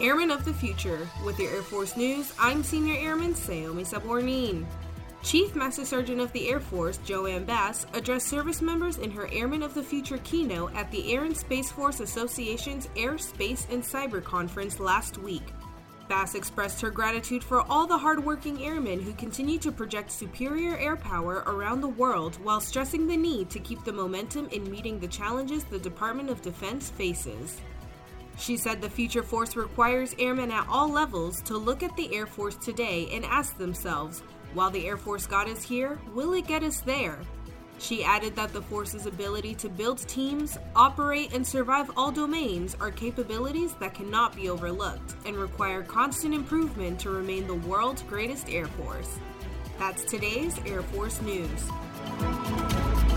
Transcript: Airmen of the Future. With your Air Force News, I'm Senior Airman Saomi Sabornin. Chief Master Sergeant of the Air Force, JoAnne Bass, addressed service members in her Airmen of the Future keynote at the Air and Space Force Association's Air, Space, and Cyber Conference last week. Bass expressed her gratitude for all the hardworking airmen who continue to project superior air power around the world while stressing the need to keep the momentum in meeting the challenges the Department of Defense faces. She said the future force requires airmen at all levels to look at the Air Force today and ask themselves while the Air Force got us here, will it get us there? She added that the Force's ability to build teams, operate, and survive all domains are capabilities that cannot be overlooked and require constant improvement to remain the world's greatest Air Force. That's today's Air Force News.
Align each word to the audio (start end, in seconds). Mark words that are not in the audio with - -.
Airmen 0.00 0.30
of 0.30 0.44
the 0.44 0.52
Future. 0.52 1.08
With 1.24 1.40
your 1.40 1.50
Air 1.50 1.62
Force 1.62 1.96
News, 1.96 2.32
I'm 2.38 2.62
Senior 2.62 2.94
Airman 3.00 3.34
Saomi 3.34 3.84
Sabornin. 3.84 4.64
Chief 5.24 5.56
Master 5.56 5.84
Sergeant 5.84 6.20
of 6.20 6.32
the 6.32 6.48
Air 6.48 6.60
Force, 6.60 6.98
JoAnne 6.98 7.44
Bass, 7.44 7.84
addressed 7.94 8.28
service 8.28 8.62
members 8.62 8.98
in 8.98 9.10
her 9.10 9.28
Airmen 9.32 9.64
of 9.64 9.74
the 9.74 9.82
Future 9.82 10.18
keynote 10.18 10.72
at 10.76 10.88
the 10.92 11.12
Air 11.12 11.24
and 11.24 11.36
Space 11.36 11.72
Force 11.72 11.98
Association's 11.98 12.88
Air, 12.96 13.18
Space, 13.18 13.66
and 13.72 13.82
Cyber 13.82 14.22
Conference 14.22 14.78
last 14.78 15.18
week. 15.18 15.52
Bass 16.08 16.36
expressed 16.36 16.80
her 16.80 16.90
gratitude 16.90 17.42
for 17.42 17.62
all 17.68 17.88
the 17.88 17.98
hardworking 17.98 18.64
airmen 18.64 19.02
who 19.02 19.12
continue 19.14 19.58
to 19.58 19.72
project 19.72 20.12
superior 20.12 20.76
air 20.76 20.94
power 20.94 21.42
around 21.48 21.80
the 21.80 21.88
world 21.88 22.36
while 22.44 22.60
stressing 22.60 23.08
the 23.08 23.16
need 23.16 23.50
to 23.50 23.58
keep 23.58 23.82
the 23.82 23.92
momentum 23.92 24.48
in 24.52 24.70
meeting 24.70 25.00
the 25.00 25.08
challenges 25.08 25.64
the 25.64 25.78
Department 25.80 26.30
of 26.30 26.40
Defense 26.40 26.88
faces. 26.88 27.60
She 28.38 28.56
said 28.56 28.80
the 28.80 28.88
future 28.88 29.22
force 29.22 29.56
requires 29.56 30.14
airmen 30.18 30.52
at 30.52 30.66
all 30.68 30.88
levels 30.88 31.42
to 31.42 31.56
look 31.56 31.82
at 31.82 31.96
the 31.96 32.14
Air 32.14 32.26
Force 32.26 32.56
today 32.56 33.08
and 33.12 33.24
ask 33.24 33.58
themselves 33.58 34.22
while 34.54 34.70
the 34.70 34.86
Air 34.86 34.96
Force 34.96 35.26
got 35.26 35.48
us 35.48 35.62
here, 35.62 35.98
will 36.14 36.32
it 36.32 36.46
get 36.46 36.62
us 36.62 36.80
there? 36.80 37.18
She 37.80 38.02
added 38.02 38.34
that 38.36 38.52
the 38.52 38.62
Force's 38.62 39.06
ability 39.06 39.54
to 39.56 39.68
build 39.68 39.98
teams, 40.08 40.58
operate, 40.74 41.32
and 41.32 41.46
survive 41.46 41.90
all 41.96 42.10
domains 42.10 42.76
are 42.80 42.90
capabilities 42.90 43.74
that 43.74 43.94
cannot 43.94 44.34
be 44.34 44.48
overlooked 44.48 45.14
and 45.26 45.36
require 45.36 45.82
constant 45.82 46.34
improvement 46.34 46.98
to 47.00 47.10
remain 47.10 47.46
the 47.46 47.54
world's 47.54 48.02
greatest 48.02 48.48
Air 48.48 48.66
Force. 48.66 49.18
That's 49.78 50.04
today's 50.04 50.58
Air 50.66 50.82
Force 50.82 51.20
News. 51.22 53.07